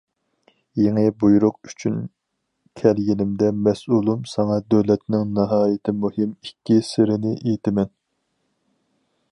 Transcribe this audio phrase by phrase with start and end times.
[0.83, 1.99] يېڭى بۇيرۇق ئۈچۈن
[2.81, 7.95] كەلگىنىمدە مەسئۇلۇم، ساڭا دۆلەتنىڭ ناھايىتى مۇھىم ئىككى سىرىنى ئېيتىمەن.